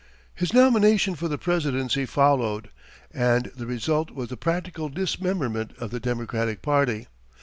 [0.33, 2.71] His nomination for the Presidency followed,
[3.13, 7.05] and the result was the practical dismemberment of the Democratic party.